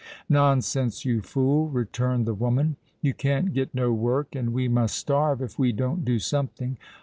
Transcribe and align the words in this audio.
"Nonsense, 0.29 1.05
you 1.05 1.21
fool!" 1.21 1.69
returned 1.69 2.25
the 2.25 2.33
woman. 2.33 2.75
"You 3.03 3.13
can't 3.13 3.53
get 3.53 3.75
no 3.75 3.93
work—and 3.93 4.51
we 4.51 4.67
must 4.67 4.97
starve 4.97 5.43
if 5.43 5.59
we 5.59 5.71
don't 5.71 6.03
do 6.03 6.17
something. 6.17 6.77